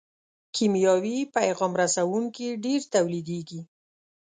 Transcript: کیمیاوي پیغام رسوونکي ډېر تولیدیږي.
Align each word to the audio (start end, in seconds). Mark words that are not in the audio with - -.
کیمیاوي 0.55 1.17
پیغام 1.35 1.71
رسوونکي 1.81 2.47
ډېر 2.63 2.81
تولیدیږي. 2.93 3.61